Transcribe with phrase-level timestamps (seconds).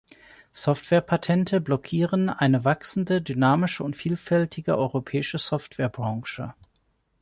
[0.53, 6.55] Softwarepatente blockieren eine wachsende, dynamische und vielfältige europäische Softwarebranche.